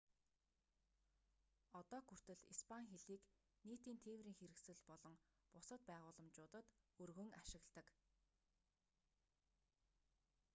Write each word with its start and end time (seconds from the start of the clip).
одоог 1.79 2.03
хүртэл 2.07 2.39
испани 2.53 2.91
хэлийг 2.93 3.23
нийтийн 3.67 3.99
тээврийн 4.05 4.37
хэрэгсэл 4.39 4.79
болон 4.89 5.15
бусад 5.53 5.81
байгууламжуудад 5.89 6.65
өргөн 7.03 7.29
ашигладаг 7.41 7.87